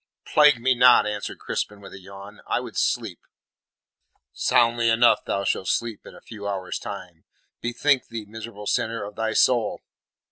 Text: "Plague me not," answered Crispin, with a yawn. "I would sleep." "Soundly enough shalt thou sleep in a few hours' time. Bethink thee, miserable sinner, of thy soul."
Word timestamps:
"Plague 0.25 0.59
me 0.59 0.73
not," 0.73 1.05
answered 1.05 1.37
Crispin, 1.37 1.79
with 1.79 1.93
a 1.93 1.99
yawn. 1.99 2.41
"I 2.47 2.59
would 2.59 2.75
sleep." 2.75 3.19
"Soundly 4.33 4.89
enough 4.89 5.19
shalt 5.19 5.25
thou 5.25 5.63
sleep 5.65 6.07
in 6.07 6.15
a 6.15 6.21
few 6.21 6.47
hours' 6.47 6.79
time. 6.79 7.25
Bethink 7.61 8.07
thee, 8.07 8.25
miserable 8.25 8.65
sinner, 8.65 9.03
of 9.03 9.13
thy 9.15 9.33
soul." 9.33 9.83